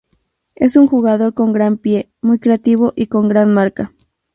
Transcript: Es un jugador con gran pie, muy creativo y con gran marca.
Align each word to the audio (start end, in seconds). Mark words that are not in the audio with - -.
Es 0.55 0.77
un 0.77 0.87
jugador 0.87 1.35
con 1.35 1.53
gran 1.53 1.77
pie, 1.77 2.09
muy 2.21 2.39
creativo 2.39 2.91
y 2.95 3.05
con 3.05 3.27
gran 3.29 3.53
marca. 3.53 3.93